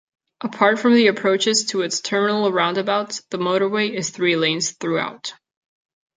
[0.43, 5.35] Apart from the approaches to its terminal roundabouts, the motorway is three lanes throughout.